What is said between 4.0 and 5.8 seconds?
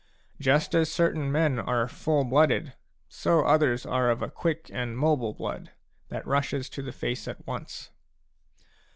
of a quick and mobile blood,